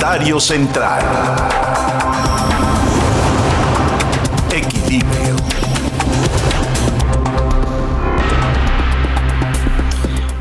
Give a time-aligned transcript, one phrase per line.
[0.00, 1.02] Comentario central.
[4.50, 5.36] Equilibrio.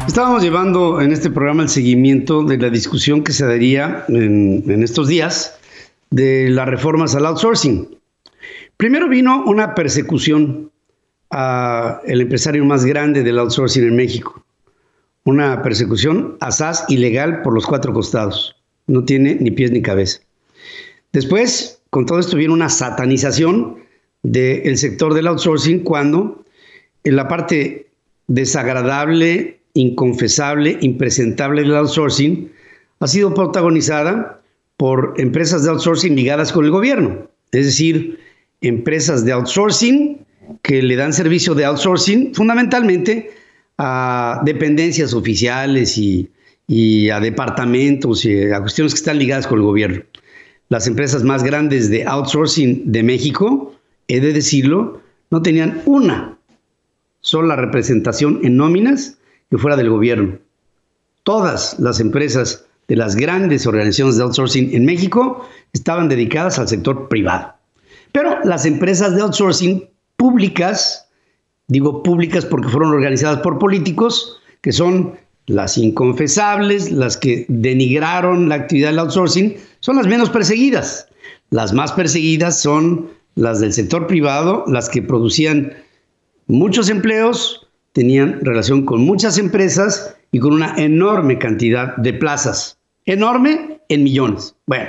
[0.07, 4.81] Estábamos llevando en este programa el seguimiento de la discusión que se daría en, en
[4.81, 5.59] estos días
[6.09, 7.97] de las reformas al outsourcing.
[8.77, 10.71] Primero vino una persecución
[11.31, 14.41] al empresario más grande del outsourcing en México.
[15.25, 18.55] Una persecución asaz ilegal por los cuatro costados.
[18.89, 20.19] No tiene ni pies ni cabeza.
[21.13, 23.77] Después, con todo esto viene una satanización
[24.23, 26.43] del sector del outsourcing cuando
[27.03, 27.87] en la parte
[28.25, 32.51] desagradable, inconfesable, impresentable del outsourcing
[32.99, 34.41] ha sido protagonizada
[34.75, 37.29] por empresas de outsourcing ligadas con el gobierno.
[37.51, 38.19] Es decir,
[38.61, 40.25] empresas de outsourcing
[40.63, 43.29] que le dan servicio de outsourcing fundamentalmente
[43.77, 46.29] a dependencias oficiales y,
[46.69, 50.03] a departamentos y a cuestiones que están ligadas con el gobierno.
[50.69, 53.73] Las empresas más grandes de outsourcing de México,
[54.07, 56.37] he de decirlo, no tenían una
[57.21, 59.17] sola representación en nóminas
[59.49, 60.37] que fuera del gobierno.
[61.23, 67.07] Todas las empresas de las grandes organizaciones de outsourcing en México estaban dedicadas al sector
[67.09, 67.55] privado.
[68.11, 71.07] Pero las empresas de outsourcing públicas,
[71.67, 75.15] digo públicas porque fueron organizadas por políticos, que son
[75.49, 81.07] las inconfesables, las que denigraron la actividad del outsourcing, son las menos perseguidas.
[81.49, 85.73] Las más perseguidas son las del sector privado, las que producían
[86.45, 92.77] muchos empleos, tenían relación con muchas empresas y con una enorme cantidad de plazas.
[93.05, 94.55] Enorme en millones.
[94.67, 94.85] Bueno,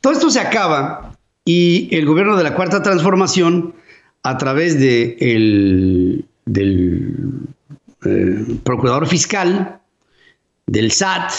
[0.00, 3.72] todo esto se acaba y el gobierno de la Cuarta Transformación
[4.24, 7.14] a través de el, del
[8.04, 9.78] eh, procurador fiscal,
[10.66, 11.32] del SAT,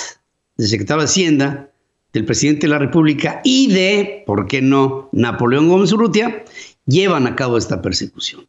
[0.58, 1.70] del secretario de Hacienda,
[2.14, 6.46] del presidente de la República y de, ¿por qué no?, Napoleón Gómez Urrutia,
[6.86, 8.48] llevan a cabo esta persecución.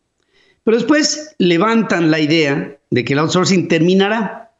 [0.64, 4.52] Pero después levantan la idea de que el outsourcing terminará.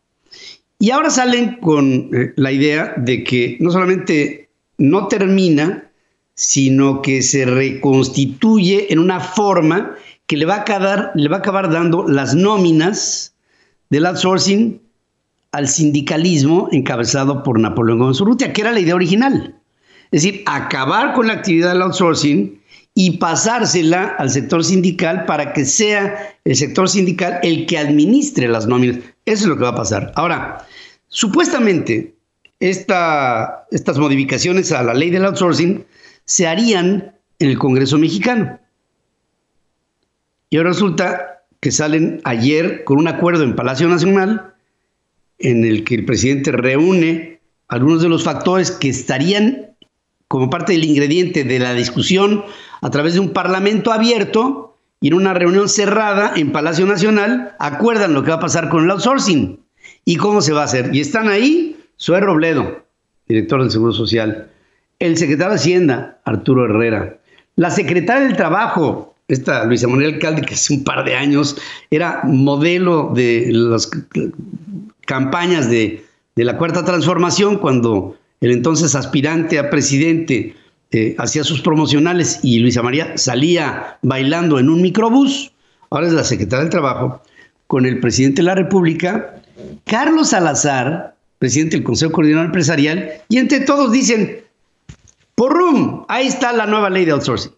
[0.79, 5.91] Y ahora salen con eh, la idea de que no solamente no termina,
[6.35, 11.39] sino que se reconstituye en una forma que le va a acabar, le va a
[11.41, 13.35] acabar dando las nóminas
[13.91, 14.81] del outsourcing
[15.55, 19.55] al sindicalismo encabezado por Napoleón Gómez Urrutia, que era la idea original.
[20.11, 22.61] Es decir, acabar con la actividad del outsourcing
[22.95, 28.67] y pasársela al sector sindical para que sea el sector sindical el que administre las
[28.67, 28.99] nóminas.
[29.27, 30.13] Eso es lo que va a pasar.
[30.17, 30.67] Ahora,
[31.09, 32.15] supuestamente,
[32.61, 35.85] esta, estas modificaciones a la ley del outsourcing
[36.25, 38.59] se harían en el Congreso mexicano.
[40.51, 44.54] Y ahora resulta que salen ayer con un acuerdo en Palacio Nacional
[45.45, 47.39] en el que el presidente reúne
[47.69, 49.77] algunos de los factores que estarían
[50.27, 52.45] como parte del ingrediente de la discusión
[52.81, 58.15] a través de un parlamento abierto y en una reunión cerrada en Palacio Nacional acuerdan
[58.15, 59.61] lo que va a pasar con el outsourcing
[60.07, 60.95] y cómo se va a hacer.
[60.95, 62.83] Y están ahí Sue Robledo,
[63.29, 64.49] director del Seguro Social,
[64.99, 67.19] el secretario de Hacienda, Arturo Herrera,
[67.57, 71.57] la secretaria del Trabajo, esta Luisa Manuel Alcalde, que hace un par de años
[71.91, 73.91] era modelo de las
[75.05, 76.05] campañas de,
[76.37, 80.57] la Cuarta Transformación, cuando el entonces aspirante a presidente
[80.91, 85.53] eh, hacía sus promocionales y Luisa María salía bailando en un microbús,
[85.91, 87.23] ahora es la secretaria del Trabajo,
[87.67, 89.43] con el presidente de la República,
[89.85, 94.45] Carlos Salazar, presidente del Consejo Coordinador Empresarial, y entre todos dicen,
[95.35, 96.05] ¡Porrum!
[96.09, 97.53] Ahí está la nueva ley de outsourcing,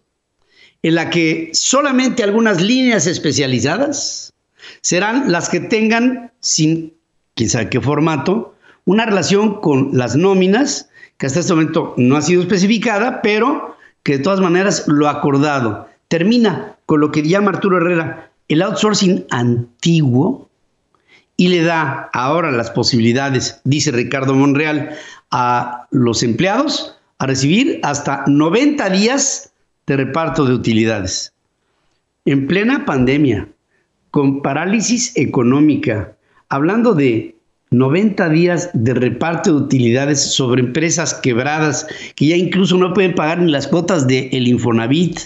[0.83, 4.33] en la que solamente algunas líneas especializadas
[4.81, 6.96] serán las que tengan, sin
[7.37, 8.55] quién sabe qué formato,
[8.85, 14.17] una relación con las nóminas, que hasta este momento no ha sido especificada, pero que
[14.17, 20.49] de todas maneras lo acordado termina con lo que llama Arturo Herrera el outsourcing antiguo
[21.35, 24.95] y le da ahora las posibilidades, dice Ricardo Monreal,
[25.29, 29.51] a los empleados a recibir hasta 90 días
[29.85, 31.33] de reparto de utilidades.
[32.25, 33.47] En plena pandemia,
[34.11, 36.13] con parálisis económica,
[36.49, 37.36] hablando de
[37.71, 43.39] 90 días de reparto de utilidades sobre empresas quebradas que ya incluso no pueden pagar
[43.39, 45.19] ni las cuotas del Infonavit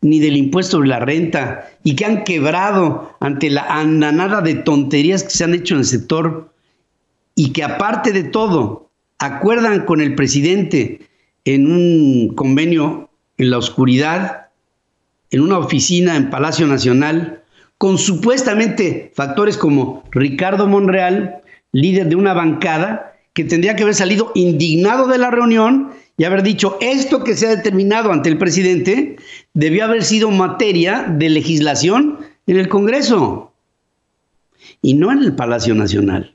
[0.00, 5.22] ni del impuesto de la renta y que han quebrado ante la andanada de tonterías
[5.22, 6.52] que se han hecho en el sector
[7.34, 11.08] y que aparte de todo acuerdan con el presidente
[11.44, 14.48] en un convenio en la oscuridad,
[15.30, 17.42] en una oficina en Palacio Nacional,
[17.78, 21.42] con supuestamente factores como Ricardo Monreal,
[21.80, 26.42] líder de una bancada que tendría que haber salido indignado de la reunión y haber
[26.42, 29.16] dicho esto que se ha determinado ante el presidente
[29.52, 33.52] debió haber sido materia de legislación en el Congreso
[34.80, 36.34] y no en el Palacio Nacional.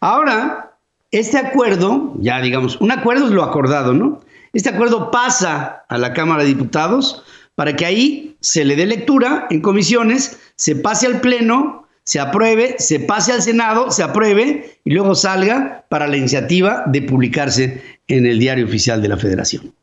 [0.00, 0.78] Ahora,
[1.10, 4.20] este acuerdo, ya digamos, un acuerdo es lo acordado, ¿no?
[4.54, 7.22] Este acuerdo pasa a la Cámara de Diputados
[7.56, 12.76] para que ahí se le dé lectura en comisiones, se pase al Pleno se apruebe,
[12.78, 18.26] se pase al Senado, se apruebe y luego salga para la iniciativa de publicarse en
[18.26, 19.74] el diario oficial de la Federación.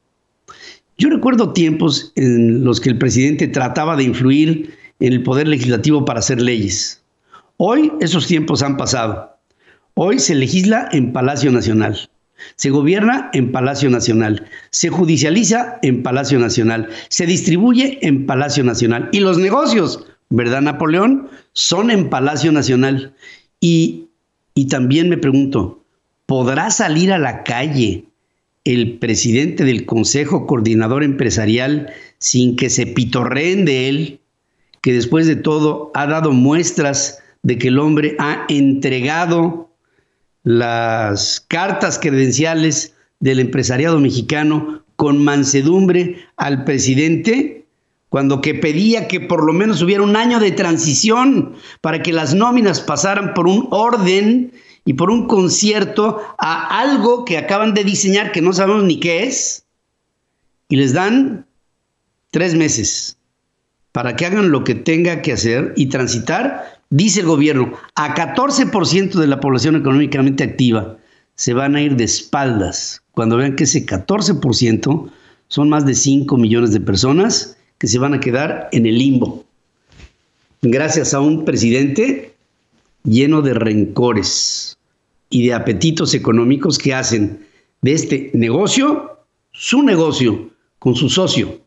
[0.97, 6.05] Yo recuerdo tiempos en los que el presidente trataba de influir en el poder legislativo
[6.05, 7.03] para hacer leyes.
[7.57, 9.37] Hoy esos tiempos han pasado.
[9.95, 12.09] Hoy se legisla en Palacio Nacional.
[12.55, 19.09] Se gobierna en Palacio Nacional, se judicializa en Palacio Nacional, se distribuye en Palacio Nacional
[19.13, 21.29] y los negocios ¿verdad, Napoleón?
[21.53, 23.13] Son en Palacio Nacional.
[23.61, 24.07] Y,
[24.55, 25.83] y también me pregunto,
[26.25, 28.05] ¿podrá salir a la calle
[28.63, 34.19] el presidente del Consejo Coordinador Empresarial sin que se pitorreen de él,
[34.81, 39.69] que después de todo ha dado muestras de que el hombre ha entregado
[40.43, 47.62] las cartas credenciales del empresariado mexicano con mansedumbre al presidente
[48.13, 52.35] cuando que pedía que por lo menos hubiera un año de transición para que las
[52.35, 54.53] nóminas pasaran por un orden
[54.85, 59.23] y por un concierto a algo que acaban de diseñar que no sabemos ni qué
[59.23, 59.65] es,
[60.69, 61.47] y les dan
[62.29, 63.17] tres meses
[63.91, 69.13] para que hagan lo que tenga que hacer y transitar, dice el gobierno, a 14%
[69.13, 70.97] de la población económicamente activa
[71.33, 73.01] se van a ir de espaldas.
[73.13, 75.11] Cuando vean que ese 14%
[75.47, 79.43] son más de 5 millones de personas que se van a quedar en el limbo,
[80.61, 82.33] gracias a un presidente
[83.03, 84.77] lleno de rencores
[85.29, 87.45] y de apetitos económicos que hacen
[87.81, 91.59] de este negocio su negocio con su socio,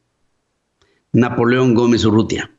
[1.12, 2.50] Napoleón Gómez Urrutia.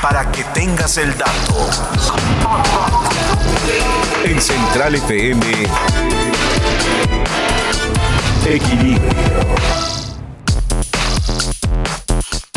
[0.00, 1.68] Para que tengas el dato.
[4.24, 5.44] En Central FM
[8.50, 8.98] Equilibrio.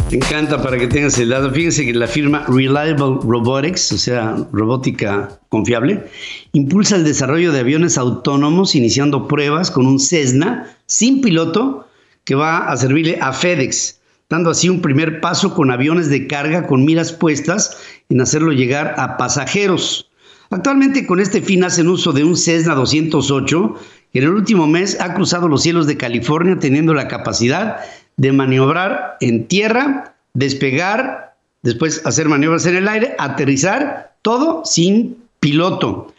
[0.09, 1.51] Me encanta para que tengas el dato.
[1.51, 6.05] Fíjense que la firma Reliable Robotics, o sea, robótica confiable,
[6.53, 11.87] impulsa el desarrollo de aviones autónomos iniciando pruebas con un Cessna sin piloto
[12.23, 13.99] que va a servirle a FedEx,
[14.29, 17.77] dando así un primer paso con aviones de carga con miras puestas
[18.09, 20.09] en hacerlo llegar a pasajeros.
[20.49, 23.75] Actualmente con este fin hacen uso de un Cessna 208
[24.13, 27.77] en el último mes ha cruzado los cielos de California teniendo la capacidad
[28.17, 36.13] de maniobrar en tierra, despegar, después hacer maniobras en el aire, aterrizar, todo sin piloto.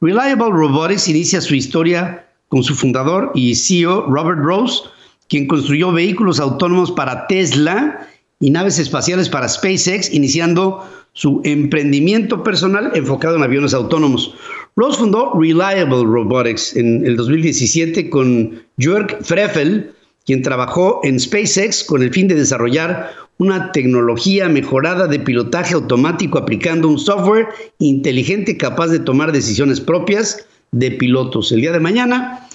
[0.00, 4.82] Reliable Robotics inicia su historia con su fundador y CEO Robert Rose,
[5.28, 8.06] quien construyó vehículos autónomos para Tesla
[8.40, 14.34] y naves espaciales para SpaceX, iniciando su emprendimiento personal enfocado en aviones autónomos.
[14.78, 19.92] Rose fundó Reliable Robotics en el 2017 con Jörg Freffel,
[20.24, 26.38] quien trabajó en SpaceX con el fin de desarrollar una tecnología mejorada de pilotaje automático
[26.38, 27.48] aplicando un software
[27.80, 31.50] inteligente capaz de tomar decisiones propias de pilotos.
[31.50, 32.48] El día de mañana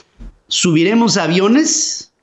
[0.47, 2.13] subiremos aviones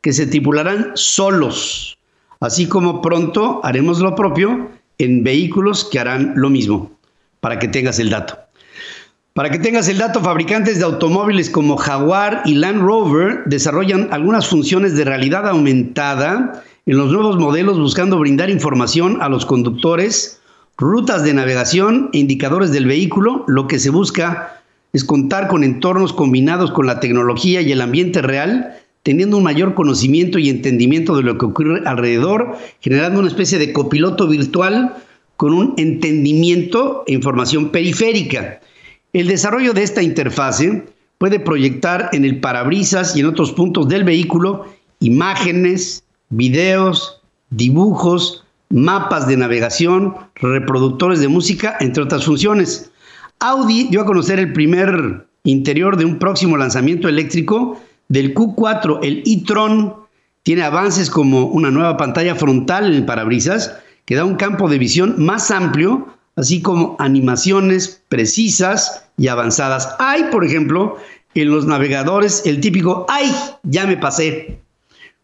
[0.00, 1.98] que se tripularán solos,
[2.40, 6.92] así como pronto haremos lo propio en vehículos que harán lo mismo,
[7.40, 8.38] para que tengas el dato.
[9.40, 14.46] Para que tengas el dato, fabricantes de automóviles como Jaguar y Land Rover desarrollan algunas
[14.46, 20.42] funciones de realidad aumentada en los nuevos modelos buscando brindar información a los conductores,
[20.76, 23.46] rutas de navegación e indicadores del vehículo.
[23.48, 24.60] Lo que se busca
[24.92, 29.72] es contar con entornos combinados con la tecnología y el ambiente real, teniendo un mayor
[29.72, 34.96] conocimiento y entendimiento de lo que ocurre alrededor, generando una especie de copiloto virtual
[35.38, 38.60] con un entendimiento e información periférica.
[39.12, 40.84] El desarrollo de esta interfase
[41.18, 44.66] puede proyectar en el parabrisas y en otros puntos del vehículo
[45.00, 52.90] imágenes, videos, dibujos, mapas de navegación, reproductores de música, entre otras funciones.
[53.40, 59.22] Audi dio a conocer el primer interior de un próximo lanzamiento eléctrico del Q4, el
[59.26, 59.94] e-tron.
[60.42, 63.74] Tiene avances como una nueva pantalla frontal en el parabrisas
[64.04, 66.06] que da un campo de visión más amplio
[66.36, 69.94] así como animaciones precisas y avanzadas.
[69.98, 70.96] Hay, por ejemplo,
[71.34, 73.30] en los navegadores el típico, ¡ay!
[73.62, 74.60] Ya me pasé.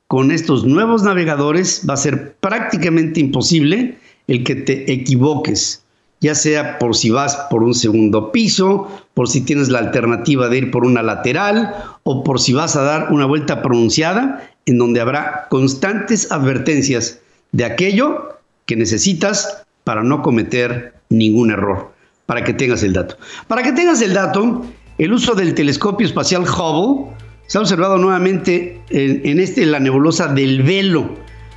[0.07, 3.99] Con estos nuevos navegadores va a ser prácticamente imposible
[4.29, 5.83] el que te equivoques.
[6.19, 10.59] ya sea por si vas por un segundo piso, por si tienes la alternativa de
[10.59, 15.01] ir por una lateral o por si vas a dar una vuelta pronunciada en donde
[15.01, 17.21] habrá constantes advertencias
[17.53, 21.93] de aquello que necesitas para no cometer ningún error,
[22.27, 23.17] para que tengas el dato.
[23.49, 24.65] Para que tengas el dato,
[24.99, 27.15] el uso del telescopio espacial Hubble
[27.47, 31.15] se ha observado nuevamente en, este, la nebulosa del velo,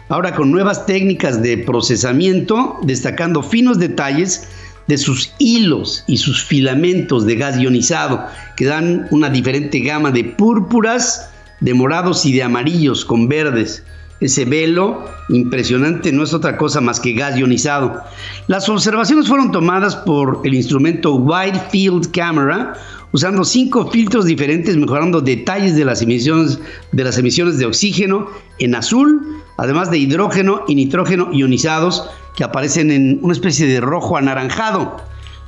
[0.09, 4.47] ahora con nuevas técnicas de procesamiento, destacando finos detalles
[4.87, 8.25] de sus hilos y sus filamentos de gas ionizado,
[8.55, 11.29] que dan una diferente gama de púrpuras,
[11.59, 13.83] de morados y de amarillos con verdes.
[14.21, 18.01] Ese velo impresionante no es otra cosa más que gas ionizado.
[18.47, 22.73] Las observaciones fueron tomadas por el instrumento Wide Field Camera,
[23.13, 26.59] usando cinco filtros diferentes, mejorando detalles de las emisiones
[26.91, 28.27] de, las emisiones de oxígeno
[28.59, 34.17] en azul, además de hidrógeno y nitrógeno ionizados que aparecen en una especie de rojo
[34.17, 34.97] anaranjado.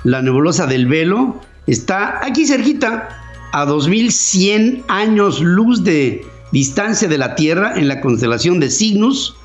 [0.06, 1.36] La nebulosa del velo
[1.68, 3.10] está aquí cerquita,
[3.54, 9.36] a 2100 años luz de distancia de la Tierra en la constelación de Cygnus,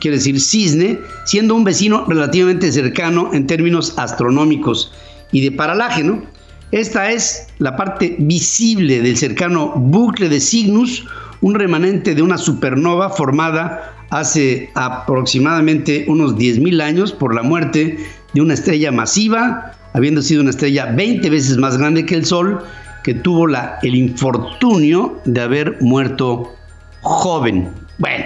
[0.00, 4.92] quiere decir cisne, siendo un vecino relativamente cercano en términos astronómicos
[5.32, 6.22] y de paralaje, ¿no?
[6.70, 11.04] Esta es la parte visible del cercano bucle de Cygnus,
[11.40, 17.98] un remanente de una supernova formada hace aproximadamente unos 10.000 años por la muerte
[18.32, 22.60] de una estrella masiva, habiendo sido una estrella 20 veces más grande que el Sol,
[23.04, 23.46] que tuvo
[23.82, 26.54] el infortunio de haber muerto
[27.02, 27.70] joven.
[27.98, 28.24] Bueno,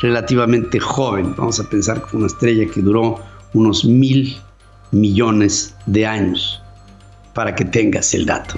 [0.00, 1.34] relativamente joven.
[1.36, 3.20] Vamos a pensar que fue una estrella que duró
[3.52, 4.36] unos mil
[4.90, 6.62] millones de años
[7.34, 8.54] para que tengas el dato.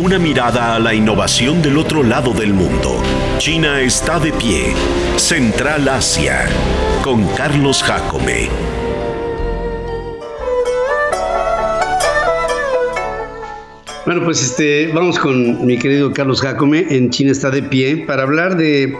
[0.00, 3.02] Una mirada a la innovación del otro lado del mundo.
[3.38, 4.74] China está de pie.
[5.16, 6.48] Central Asia.
[7.02, 8.81] Con Carlos Jacome.
[14.04, 18.24] Bueno, pues este, vamos con mi querido Carlos Jacome en China está de pie para
[18.24, 18.96] hablar de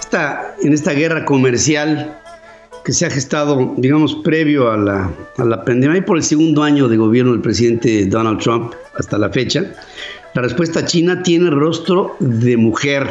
[0.00, 2.18] esta, en esta guerra comercial
[2.82, 6.62] que se ha gestado, digamos, previo a la, a la pandemia y por el segundo
[6.62, 9.74] año de gobierno del presidente Donald Trump hasta la fecha.
[10.32, 13.06] La respuesta china tiene rostro de mujer.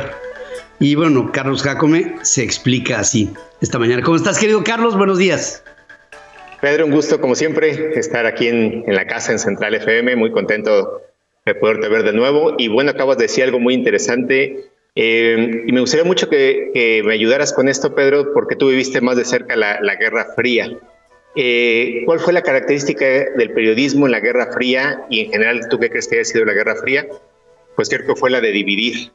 [0.80, 3.30] Y bueno, Carlos Jacome se explica así
[3.62, 4.02] esta mañana.
[4.02, 4.98] ¿Cómo estás, querido Carlos?
[4.98, 5.64] Buenos días.
[6.60, 10.16] Pedro, un gusto, como siempre, estar aquí en, en la casa en Central FM.
[10.16, 11.02] Muy contento
[11.54, 12.56] poderte ver de nuevo.
[12.58, 17.14] Y bueno, acabas de decir algo muy interesante eh, y me gustaría mucho que, me
[17.14, 20.72] ayudaras con esto, Pedro, porque tú viviste más de cerca la, Guerra Fría.
[21.36, 25.80] Eh, ¿Cuál fue la característica del periodismo en la Guerra Fría y en general tú
[25.80, 27.08] qué crees que haya sido la Guerra Fría?
[27.76, 29.12] Pues creo que fue la de dividir.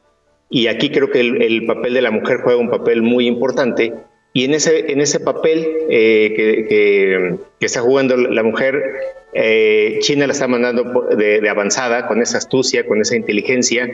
[0.51, 3.93] Y aquí creo que el, papel de la mujer juega un papel muy importante.
[4.33, 8.81] Y en ese, en ese papel eh, que, que, está jugando la mujer,
[9.99, 13.89] China la está mandando de, de, avanzada, con esa astucia, con esa inteligencia,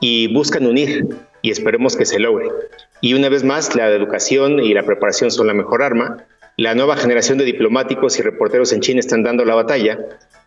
[0.00, 1.08] y buscan unir
[1.42, 2.48] y esperemos que se logre.
[3.00, 6.24] Y una vez más, la educación y la preparación son la mejor arma.
[6.56, 9.98] La nueva generación de diplomáticos y reporteros en China están dando la batalla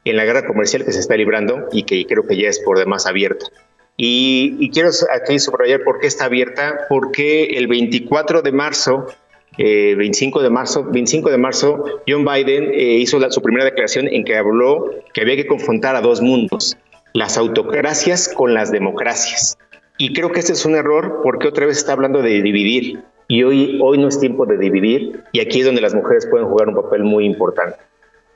[0.05, 2.77] en la guerra comercial que se está librando y que creo que ya es por
[2.77, 3.47] demás abierta.
[3.97, 9.07] Y, quiero aquí subrayar por qué está abierta, porque el 24 de marzo,
[9.57, 14.23] 25 eh, de marzo, 25 de marzo, John Biden eh, hizo su primera declaración en
[14.23, 16.77] que habló que había que confrontar a dos mundos,
[17.13, 19.57] las autocracias con las democracias.
[19.97, 23.03] Y creo que este es un error porque otra vez está hablando de dividir.
[23.27, 26.47] Y hoy, hoy no es tiempo de dividir y aquí es donde las mujeres pueden
[26.47, 27.77] jugar un papel muy importante.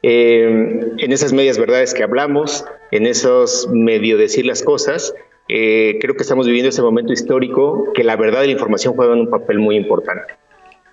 [0.02, 5.14] Eh, en esas medias verdades que hablamos, en esos medio decir las cosas,
[5.48, 9.20] eh, creo que estamos viviendo ese momento histórico que la verdad y la información juegan
[9.20, 10.34] un papel muy importante.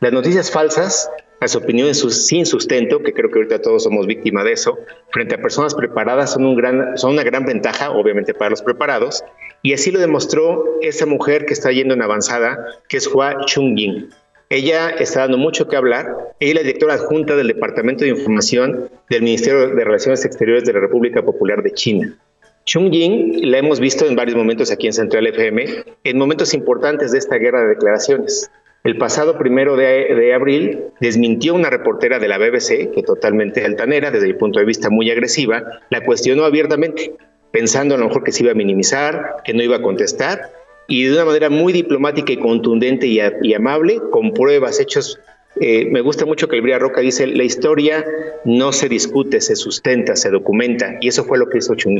[0.00, 1.10] Las noticias falsas
[1.40, 4.78] las opiniones sin sustento, que creo que ahorita todos somos víctimas de eso,
[5.10, 9.22] frente a personas preparadas son, un gran, son una gran ventaja, obviamente, para los preparados.
[9.62, 14.08] Y así lo demostró esa mujer que está yendo en avanzada, que es Hua Chung-ying.
[14.48, 16.16] Ella está dando mucho que hablar.
[16.40, 20.72] Ella es la directora adjunta del Departamento de Información del Ministerio de Relaciones Exteriores de
[20.72, 22.16] la República Popular de China.
[22.64, 27.12] Chung Ying la hemos visto en varios momentos aquí en Central FM, en momentos importantes
[27.12, 28.50] de esta guerra de declaraciones.
[28.86, 34.28] El pasado primero de, abril desmintió una reportera de la BBC, que totalmente altanera, desde
[34.28, 37.16] mi punto de vista muy agresiva, la cuestionó abiertamente,
[37.50, 40.52] pensando a lo mejor que se iba a minimizar, que no iba a contestar,
[40.86, 45.18] y de una manera muy diplomática y contundente y, y amable, con pruebas, hechos
[45.58, 48.04] eh, me gusta mucho que Elvira Roca dice, la historia
[48.44, 50.96] no se discute, se sustenta, se documenta.
[51.00, 51.98] Y eso fue lo que hizo Chung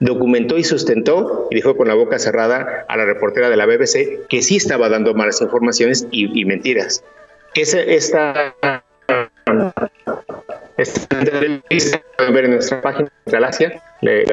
[0.00, 4.26] Documentó y sustentó y dijo con la boca cerrada a la reportera de la BBC
[4.28, 7.04] que sí estaba dando malas informaciones y, mentiras.
[7.54, 8.54] Esta, esta
[11.08, 13.50] pueden ver en nuestra página de la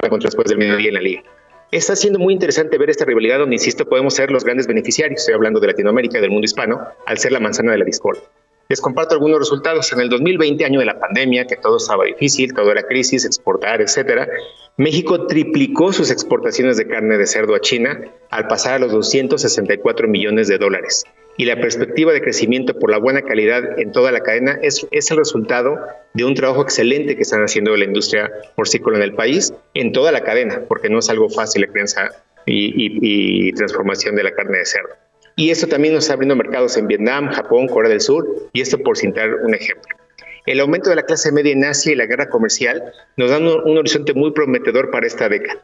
[0.04, 1.24] encuentro después del mediodía en la liga.
[1.72, 5.36] Está siendo muy interesante ver esta rivalidad donde, insisto, podemos ser los grandes beneficiarios, estoy
[5.36, 8.24] hablando de Latinoamérica del mundo hispano, al ser la manzana de la discordia.
[8.72, 9.92] Les comparto algunos resultados.
[9.92, 13.82] En el 2020, año de la pandemia, que todo estaba difícil, todo era crisis, exportar,
[13.82, 14.30] etcétera,
[14.78, 18.00] México triplicó sus exportaciones de carne de cerdo a China
[18.30, 21.04] al pasar a los 264 millones de dólares.
[21.36, 25.18] Y la perspectiva de crecimiento por la buena calidad en toda la cadena es, el
[25.18, 25.76] resultado
[26.14, 30.14] de un trabajo excelente que están haciendo la industria porcícola en el país, en toda
[30.14, 32.10] la cadena, porque no es algo fácil la crianza
[32.46, 35.11] y transformación de la carne de cerdo.
[35.42, 38.78] Y esto también nos está abriendo mercados en Vietnam, Japón, Corea del Sur, y esto
[38.78, 39.98] por citar un ejemplo.
[40.46, 43.76] El aumento de la clase media en Asia y la guerra comercial nos dan un,
[43.76, 45.60] horizonte muy prometedor para esta década.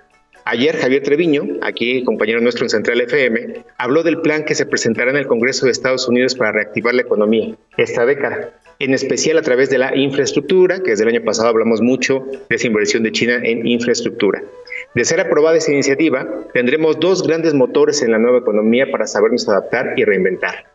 [0.45, 5.11] Ayer Javier Treviño, aquí compañero nuestro en Central FM, habló del plan que se presentará
[5.11, 9.43] en el Congreso de Estados Unidos para reactivar la economía esta década, en especial a
[9.43, 13.11] través de la infraestructura, que desde el año pasado hablamos mucho de esa inversión de
[13.11, 14.41] China en infraestructura.
[14.93, 19.47] De ser aprobada esa iniciativa, tendremos dos grandes motores en la nueva economía para sabernos
[19.47, 20.65] adaptar y reinventar.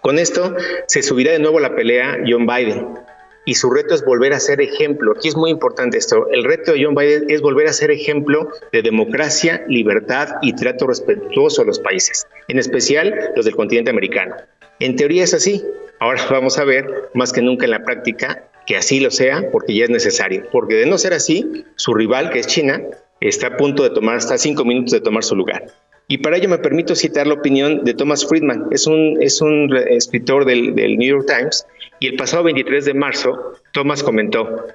[0.00, 0.54] Con esto
[0.86, 2.98] se subirá de nuevo la pelea John Biden
[3.46, 5.12] y su reto es volver a ser ejemplo.
[5.12, 6.28] Aquí es muy importante esto.
[6.30, 10.86] El reto de John Biden es volver a ser ejemplo de democracia, libertad y trato
[10.86, 14.36] respetuoso a los países, en especial los del continente americano.
[14.80, 15.64] En teoría es así.
[16.00, 19.74] Ahora vamos a ver, más que nunca en la práctica, que así lo sea, porque
[19.74, 20.44] ya es necesario.
[20.50, 22.82] Porque de no ser así, su rival, que es China,
[23.20, 25.66] está a punto de tomar, hasta cinco minutos de tomar su lugar.
[26.06, 29.74] Y para ello me permito citar la opinión de Thomas Friedman, es un, es un
[29.88, 31.66] escritor del, del New York Times,
[31.98, 34.66] y el pasado 23 de marzo, Thomas comentó,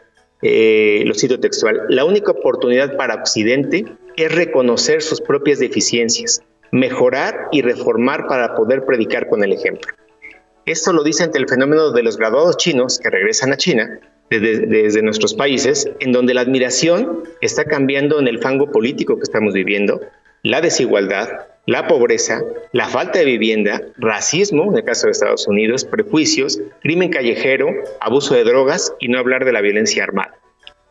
[0.41, 6.41] eh, lo cito textual, la única oportunidad para Occidente es reconocer sus propias deficiencias,
[6.71, 9.91] mejorar y reformar para poder predicar con el ejemplo.
[10.69, 15.01] Esto lo dice ante el fenómeno de los graduados chinos que regresan a China desde,
[15.01, 19.99] nuestros países, en donde la admiración está cambiando en el fango político que estamos viviendo,
[20.43, 25.85] la desigualdad, la pobreza, la falta de vivienda, racismo, en el caso de Estados Unidos,
[25.85, 30.35] prejuicios, crimen callejero, abuso de drogas y no hablar de la violencia armada.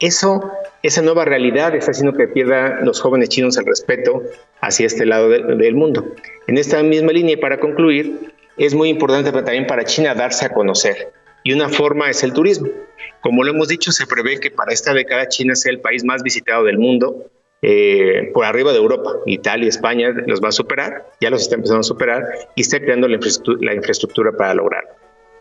[0.01, 0.51] Eso,
[0.83, 4.25] esa nueva realidad está haciendo que pierdan los jóvenes chinos el respeto
[4.61, 6.17] hacia este lado del mundo.
[6.49, 8.33] En esta misma línea, y para concluir,
[8.67, 11.13] es muy importante también para China darse a conocer.
[11.45, 12.69] Y una forma es el turismo.
[13.21, 16.23] Como lo hemos dicho, se prevé que para esta década China sea el país más
[16.23, 17.31] visitado del mundo,
[17.63, 19.11] eh, por arriba de Europa.
[19.27, 23.09] Italia, España los va a superar, ya los está empezando a superar y está creando
[23.09, 24.91] la infraestructura, para lograrlo.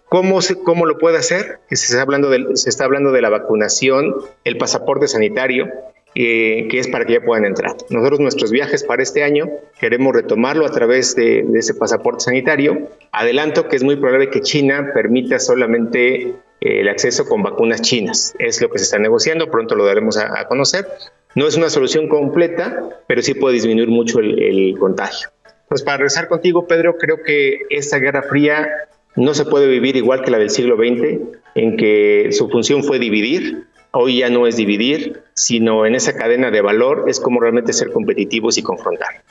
[0.10, 1.60] ¿Cómo, se, ¿Cómo lo puede hacer?
[1.70, 5.70] Se está, hablando de, se está hablando de la vacunación, el pasaporte sanitario,
[6.20, 7.76] eh, que es para que ya puedan entrar.
[7.92, 12.90] Nosotros nuestros viajes para este año queremos retomarlo a través de, ese pasaporte sanitario.
[13.12, 18.34] Adelanto que es muy probable que China permita solamente eh, el acceso con vacunas chinas.
[18.40, 20.88] Es lo que se está negociando, pronto lo daremos a, conocer.
[21.36, 25.30] No es una solución completa, pero sí puede disminuir mucho el, el contagio.
[25.70, 28.68] Pues para regresar contigo, Pedro, creo que esta Guerra Fría
[29.16, 31.20] no se puede vivir igual que la del siglo XX,
[31.54, 36.52] en que su función fue dividir, hoy ya no es dividir, sino en esa cadena
[36.52, 39.24] de valor es como realmente ser competitivos y confrontar.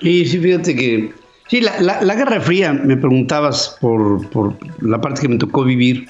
[0.00, 1.12] Y sí, fíjate que,
[1.48, 4.20] sí, la, Guerra Fría, me preguntabas por,
[4.80, 6.08] la parte que me tocó vivir.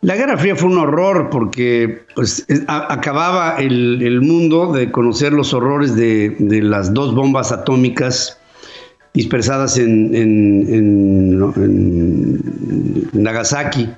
[0.00, 5.96] La Guerra Fría fue un horror porque pues, acababa el, mundo de conocer los horrores
[5.96, 8.38] de, las dos bombas atómicas
[9.14, 11.40] dispersadas en, en
[13.12, 13.88] Nagasaki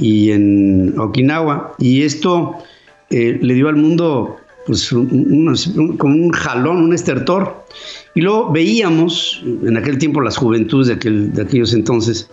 [0.00, 1.74] y en Okinawa.
[1.78, 2.56] Y esto
[3.10, 4.36] eh, le dio al mundo
[4.66, 7.64] pues, como un jalón, un estertor.
[8.14, 12.28] Y luego veíamos, en aquel tiempo las juventudes de, aquel, de aquellos entonces,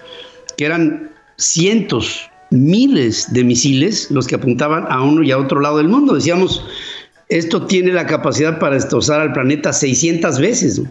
[0.57, 5.77] que eran cientos, miles de misiles los que apuntaban a uno y a otro lado
[5.77, 6.15] del mundo.
[6.15, 6.65] Decíamos,
[7.29, 10.81] esto tiene la capacidad para destrozar al planeta 600 veces.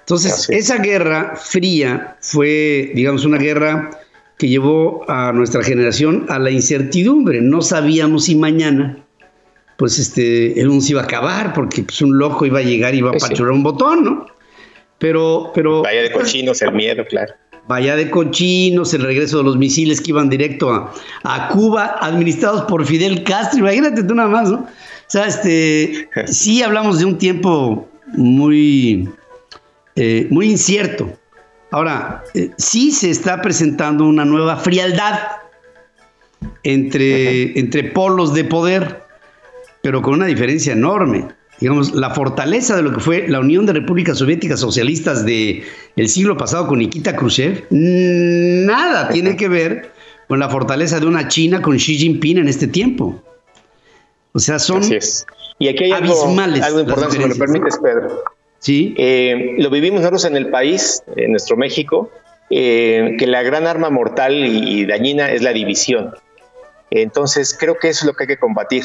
[0.00, 3.90] Entonces, esa guerra fría fue, digamos, una guerra
[4.38, 7.40] que llevó a nuestra generación a la incertidumbre.
[7.40, 9.04] No sabíamos si mañana,
[9.76, 12.94] pues este, el mundo se iba a acabar, porque pues, un loco iba a llegar
[12.94, 14.26] y iba a pues pachurar un botón, ¿no?
[14.98, 15.82] Pero, pero.
[15.82, 17.34] Vaya de cochinos el miedo, claro.
[17.66, 20.92] Vaya de cochinos, el regreso de los misiles que iban directo a,
[21.24, 23.58] a Cuba, administrados por Fidel Castro.
[23.58, 24.58] Imagínate tú nada más, ¿no?
[24.58, 29.08] O sea, este, sí hablamos de un tiempo muy,
[29.96, 31.12] eh, muy incierto.
[31.70, 35.18] Ahora, eh, sí se está presentando una nueva frialdad
[36.62, 39.02] entre, entre polos de poder,
[39.82, 41.26] pero con una diferencia enorme.
[41.60, 45.64] digamos, la fortaleza de lo que fue la Unión de Repúblicas Soviéticas Socialistas del
[45.96, 49.92] el siglo pasado con Nikita Khrushchev, nada tiene que ver
[50.28, 53.22] con la fortaleza de una China con Xi Jinping en este tiempo.
[54.32, 54.82] O sea, son
[55.58, 58.22] Y aquí hay abismales algo, importante, si me lo permites, Pedro.
[58.58, 58.94] Sí.
[58.98, 62.10] Eh, lo vivimos nosotros en el país, en nuestro México,
[62.50, 66.14] eh, que la gran arma mortal y, dañina es la división.
[66.90, 68.84] Entonces, creo que eso es lo que hay que combatir.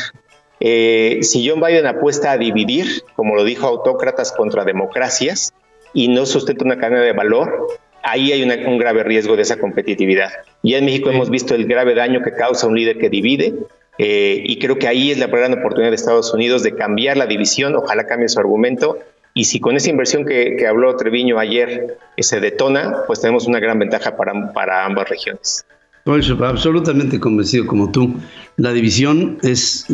[0.60, 5.54] Eh, si John Biden apuesta a dividir, como lo dijo autócratas contra democracias,
[5.94, 7.68] y no sustenta una cadena de valor,
[8.02, 10.32] ahí hay un grave riesgo de esa competitividad.
[10.62, 13.54] Ya en México hemos visto el grave daño que causa un líder que divide,
[13.98, 17.28] eh, y creo que ahí es la gran oportunidad de Estados Unidos de cambiar la
[17.28, 18.98] división, ojalá cambie su argumento,
[19.34, 23.80] y si con esa inversión que, habló Treviño ayer se detona, pues tenemos una gran
[23.80, 25.66] ventaja para, para ambas regiones.
[26.06, 28.16] absolutamente convencido como tú.
[28.58, 29.88] La división es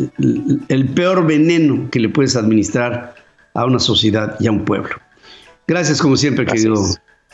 [0.68, 3.14] el peor veneno que le puedes administrar
[3.54, 4.96] a una sociedad y a un pueblo.
[5.66, 6.74] Gracias como siempre, querido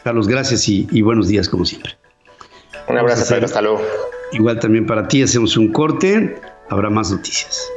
[0.07, 0.29] Carlos.
[0.29, 1.97] Gracias y, buenos días como siempre.
[2.89, 3.47] Un abrazo, Pedro.
[3.47, 3.83] Hasta luego.
[4.33, 5.23] Igual también para ti.
[5.23, 6.37] Hacemos un corte.
[6.69, 7.69] Habrá más noticias.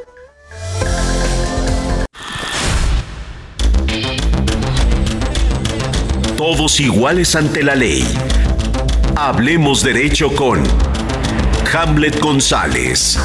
[6.56, 8.02] Todos iguales ante la ley.
[9.14, 10.58] Hablemos derecho con
[11.72, 13.16] Hamlet González.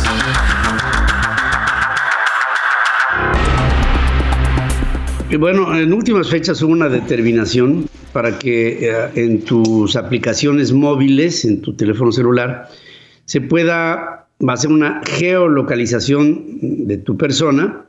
[5.28, 11.46] Y bueno, en últimas fechas hubo una determinación para que eh, en tus aplicaciones móviles,
[11.46, 12.70] en tu teléfono celular,
[13.26, 17.88] se pueda hacer una geolocalización de tu persona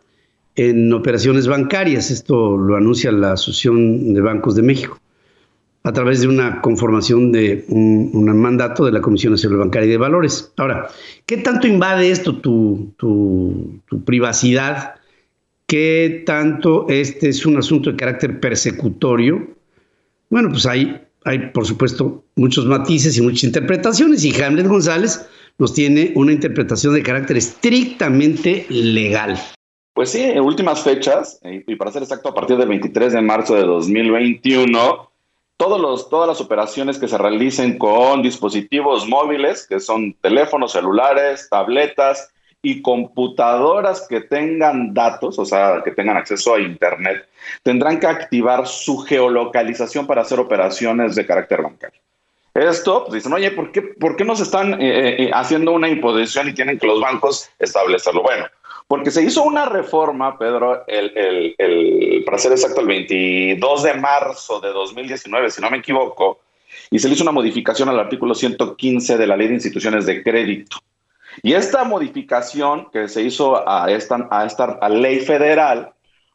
[0.55, 2.11] en operaciones bancarias.
[2.11, 4.99] Esto lo anuncia la Asociación de Bancos de México
[5.87, 9.97] a través de una conformación de un, mandato de la Comisión Nacional Bancaria y de
[9.97, 10.53] Valores.
[10.57, 10.89] Ahora,
[11.27, 14.97] ¿qué tanto invade esto tu, tu, privacidad?
[15.69, 19.47] ¿Qué tanto este es un asunto de carácter persecutorio?
[20.29, 25.25] Bueno, pues hay, hay, por supuesto, muchos matices y muchas interpretaciones, y Hamlet González
[25.57, 29.39] nos tiene una interpretación de carácter estrictamente legal.
[29.95, 33.55] Pues sí, en últimas fechas, y para ser exacto, a partir del 23 de marzo
[33.55, 35.13] de 2021,
[35.57, 41.49] todos los, todas las operaciones que se realicen con dispositivos móviles, que son teléfonos celulares,
[41.49, 42.31] tabletas
[42.63, 47.29] y computadoras que tengan datos, o sea, que tengan acceso a Internet,
[47.63, 52.01] tendrán que activar su geolocalización para hacer operaciones de carácter bancario.
[52.55, 56.49] Esto, pues dicen, oye, ¿por qué, por qué nos están eh, eh, haciendo una imposición
[56.49, 58.23] y tienen que los bancos establecerlo?
[58.23, 58.47] Bueno,
[58.89, 64.69] porque se hizo una reforma, Pedro, el, para ser exacto, el 22 de marzo de
[64.69, 66.41] 2019, si no me equivoco,
[66.91, 70.23] y se le hizo una modificación al artículo 115 de la Ley de Instituciones de
[70.23, 70.79] Crédito.
[71.43, 75.93] Y esta modificación que se hizo a esta, a esta ley federal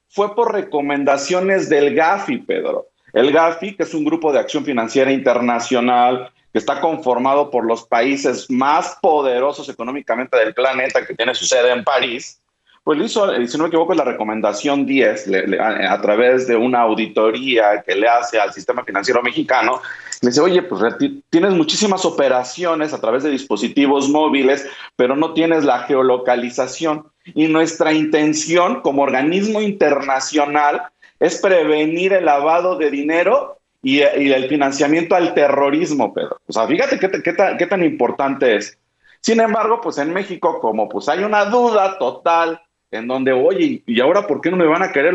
[0.09, 2.87] fue por recomendaciones del GAFI, Pedro.
[3.13, 7.83] El GAFI, que es un grupo de acción financiera internacional que está conformado por los
[7.85, 12.40] países más poderosos económicamente del planeta, que tiene su sede en París,
[12.83, 17.83] pues le hizo, si no me equivoco, la recomendación 10, a, través de una auditoría
[17.85, 19.81] que le hace al sistema financiero mexicano,
[20.21, 20.95] le dice, oye, pues
[21.29, 27.05] tienes muchísimas operaciones a través de dispositivos móviles, pero no tienes la geolocalización.
[27.35, 30.83] Y nuestra intención como organismo internacional
[31.19, 36.39] es prevenir el lavado de dinero y, el financiamiento al terrorismo, Pedro.
[36.47, 38.77] O sea, fíjate qué, qué, qué tan importante es.
[39.21, 42.59] Sin embargo, pues en México, como pues hay una duda total
[42.91, 45.13] en donde, oye, ¿y ahora por qué no me van a querer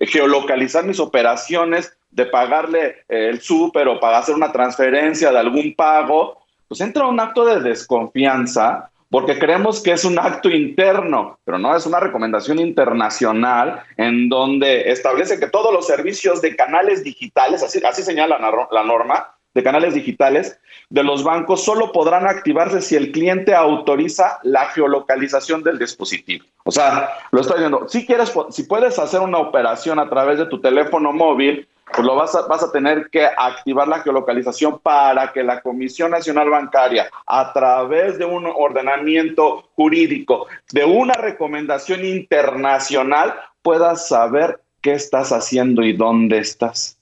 [0.00, 5.74] geolocalizar mis operaciones de pagarle eh, el súper o para hacer una transferencia de algún
[5.74, 6.38] pago?
[6.68, 11.74] Pues entra un acto de desconfianza porque creemos que es un acto interno, pero no
[11.74, 17.80] es una recomendación internacional en donde establece que todos los servicios de canales digitales, así,
[17.84, 18.38] así señala
[18.70, 20.58] la norma, de canales digitales
[20.90, 26.44] de los bancos solo podrán activarse si el cliente autoriza la geolocalización del dispositivo.
[26.64, 30.46] O sea, lo estoy diciendo, si quieres, si puedes hacer una operación a través de
[30.46, 35.32] tu teléfono móvil, pues lo vas a, vas a tener que activar la geolocalización para
[35.32, 43.34] que la Comisión Nacional Bancaria, a través de un ordenamiento jurídico, de una recomendación internacional,
[43.62, 46.99] pueda saber qué estás haciendo y dónde estás.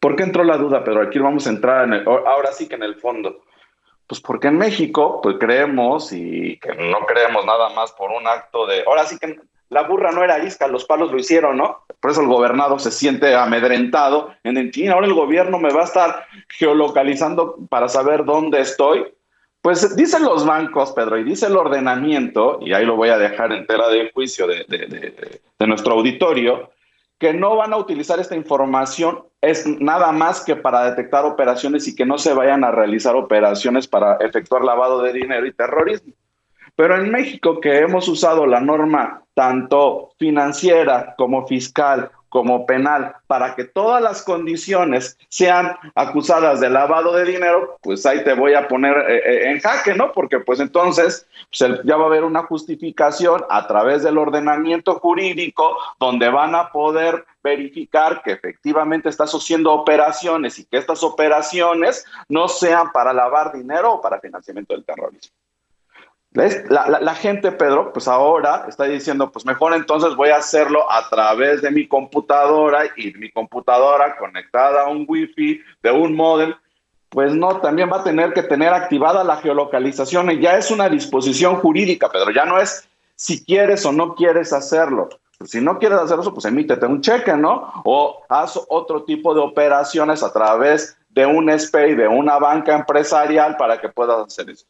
[0.00, 2.96] ¿Por qué entró la duda, Pero Aquí vamos a entrar ahora sí que en el
[2.96, 3.42] fondo.
[4.06, 8.66] Pues porque en México, pues creemos y que no creemos nada más por un acto
[8.66, 11.84] de, ahora sí que la burra no era isca, los palos lo hicieron, ¿no?
[12.00, 15.84] Por eso el gobernado se siente amedrentado en el ahora el gobierno me va a
[15.84, 19.06] estar geolocalizando para saber dónde estoy.
[19.62, 23.52] Pues dicen los bancos, Pedro, y dice el ordenamiento, y ahí lo voy a dejar
[23.52, 26.70] en tela de juicio de nuestro auditorio,
[27.20, 31.94] que no van a utilizar esta información es nada más que para detectar operaciones y
[31.94, 36.14] que no se vayan a realizar operaciones para efectuar lavado de dinero y terrorismo.
[36.74, 43.54] Pero en México, que hemos usado la norma tanto financiera como fiscal como penal para
[43.54, 48.68] que todas las condiciones sean acusadas de lavado de dinero, pues ahí te voy a
[48.68, 50.12] poner eh, eh, en jaque, ¿no?
[50.12, 55.76] Porque pues entonces pues, ya va a haber una justificación a través del ordenamiento jurídico
[55.98, 62.48] donde van a poder verificar que efectivamente estás haciendo operaciones y que estas operaciones no
[62.48, 65.39] sean para lavar dinero o para financiamiento del terrorismo.
[66.32, 71.60] La, gente, Pedro, pues ahora está diciendo, pues mejor entonces voy a hacerlo a través
[71.60, 76.54] de mi computadora y mi computadora conectada a un wifi de un modem.
[77.08, 80.88] Pues no, también va a tener que tener activada la geolocalización y ya es una
[80.88, 85.08] disposición jurídica, Pedro, ya no es si quieres o no quieres hacerlo.
[85.36, 87.72] Pues si no quieres hacer eso, pues emítete un cheque, ¿no?
[87.84, 93.56] O haz otro tipo de operaciones a través de un SPAY, de una banca empresarial
[93.56, 94.66] para que puedas hacer eso.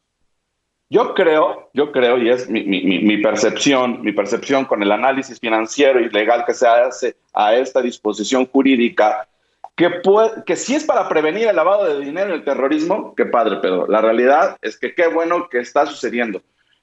[0.92, 6.11] Yo creo, yo creo, y es mi, percepción, mi percepción con el análisis financiero y
[6.11, 9.29] legal que se hace a esta disposición jurídica,
[9.76, 13.24] que, puede, que si es para prevenir el lavado de dinero y el terrorismo, qué
[13.24, 16.42] padre, pero la realidad es que qué bueno que está sucediendo.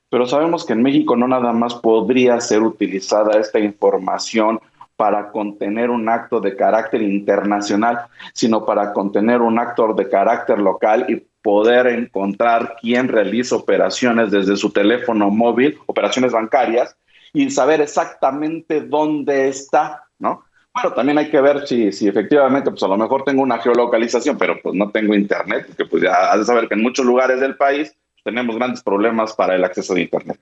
[0.09, 4.61] Pero sabemos que en México no nada más podría ser utilizada esta información
[4.95, 11.05] para contener un acto de carácter internacional, sino para contener un acto de carácter local
[11.09, 16.95] y poder encontrar quién realiza operaciones desde su teléfono móvil, operaciones bancarias,
[17.33, 20.43] y saber exactamente dónde está, ¿no?
[20.73, 24.37] Bueno, también hay que ver si, si efectivamente, pues a lo mejor tengo una geolocalización,
[24.37, 27.39] pero pues no tengo internet, que pues ya has de saber que en muchos lugares
[27.39, 30.39] del país tenemos grandes problemas para el acceso a internet.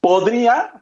[0.00, 0.72] Podría,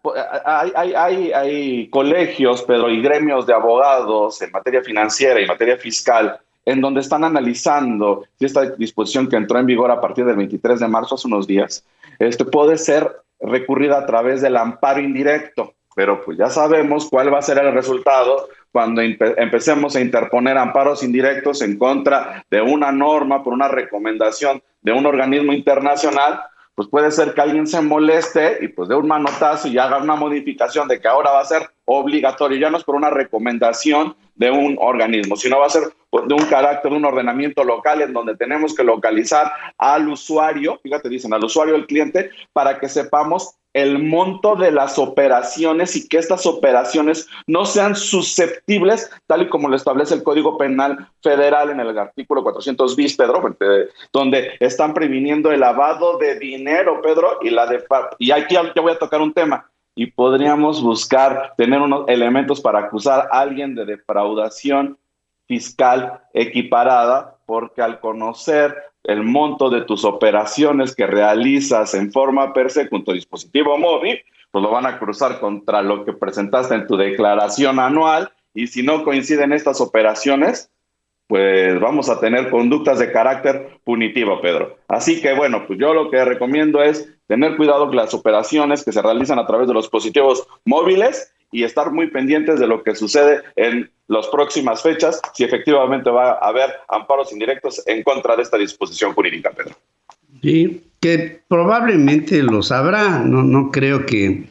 [0.45, 5.77] hay, hay, hay, hay colegios, Pedro, y gremios de abogados en materia financiera y materia
[5.77, 10.37] fiscal en donde están analizando si esta disposición que entró en vigor a partir del
[10.37, 11.85] 23 de marzo, hace unos días,
[12.19, 15.75] este, puede ser recurrida a través del amparo indirecto.
[15.95, 21.03] Pero pues ya sabemos cuál va a ser el resultado cuando empecemos a interponer amparos
[21.03, 26.41] indirectos en contra de una norma por una recomendación de un organismo internacional,
[26.81, 30.15] pues puede ser que alguien se moleste y pues dé un manotazo y haga una
[30.15, 34.51] modificación de que ahora va a ser obligatorio, ya no es por una recomendación de
[34.51, 38.35] un organismo, sino va a ser de un carácter, de un ordenamiento local en donde
[38.35, 43.99] tenemos que localizar al usuario, fíjate, dicen al usuario, el cliente, para que sepamos el
[43.99, 49.77] monto de las operaciones y que estas operaciones no sean susceptibles, tal y como lo
[49.77, 53.57] establece el Código Penal Federal en el artículo 400 bis, Pedro,
[54.13, 57.85] donde están previniendo el lavado de dinero, Pedro, y la de...
[58.19, 62.81] Y aquí ya voy a tocar un tema y podríamos buscar tener unos elementos para
[62.81, 64.99] acusar a alguien de defraudación
[65.47, 72.71] fiscal equiparada, porque al conocer el monto de tus operaciones que realizas en forma per
[72.71, 74.21] se con tu dispositivo móvil,
[74.53, 78.85] pues lo van a cruzar contra lo que presentaste en tu declaración anual y si
[78.85, 80.71] no coinciden estas operaciones,
[81.27, 84.77] pues vamos a tener conductas de carácter punitivo, Pedro.
[84.87, 88.93] Así que bueno, pues yo lo que recomiendo es tener cuidado con las operaciones que
[88.93, 92.95] se realizan a través de los dispositivos móviles y estar muy pendientes de lo que
[92.95, 98.43] sucede en las próximas fechas, si efectivamente va a haber amparos indirectos en contra de
[98.43, 99.77] esta disposición jurídica, Pedro.
[100.43, 104.49] Sí, que probablemente lo sabrá, no, no creo que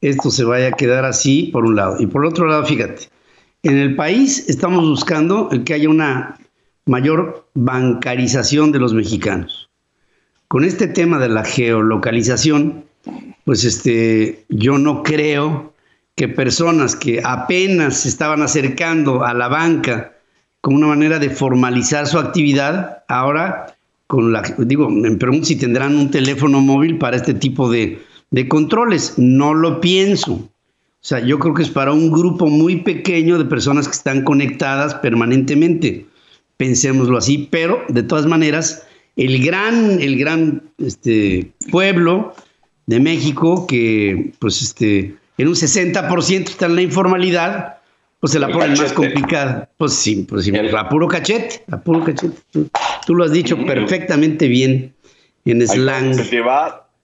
[0.00, 1.96] esto se vaya a quedar así, por un lado.
[1.98, 3.08] Y por otro lado, fíjate,
[3.62, 6.38] en el país estamos buscando el que haya una
[6.86, 9.68] mayor bancarización de los mexicanos.
[10.48, 12.84] Con este tema de la geolocalización,
[13.44, 15.69] pues este, yo no creo
[16.20, 20.12] que personas que apenas se estaban acercando a la banca
[20.60, 23.74] como una manera de formalizar su actividad, ahora
[24.06, 28.48] con la, digo, me pregunto si tendrán un teléfono móvil para este tipo de, de
[28.48, 29.14] controles.
[29.16, 30.32] No lo pienso.
[30.32, 30.50] O
[31.00, 34.96] sea, yo creo que es para un grupo muy pequeño de personas que están conectadas
[34.96, 36.04] permanentemente.
[36.58, 42.34] Pensémoslo así, pero de todas maneras, el gran, el gran este, pueblo
[42.84, 47.78] de México, que pues este, en un 60% está en la informalidad,
[48.20, 49.70] pues se la pone más complicada.
[49.76, 52.36] Pues sí, pues sí, a puro cachete, a puro cachete.
[53.06, 54.94] Tú, lo has dicho perfectamente bien
[55.44, 56.16] en slang.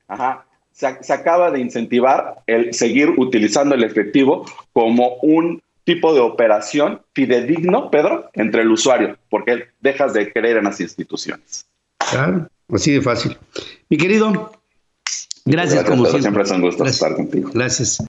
[0.09, 0.47] Ajá
[0.77, 4.45] se, acaba de incentivar el seguir utilizando el efectivo
[4.75, 10.65] como un tipo de operación fidedigno, Pedro, entre el usuario, porque dejas de creer en
[10.65, 11.67] las instituciones.
[12.11, 13.39] Claro, Así de fácil.
[13.89, 14.53] Mi querido,
[15.45, 16.23] gracias, como siempre.
[16.23, 17.51] Siempre es un gusto estar contigo.
[17.55, 17.99] Gracias.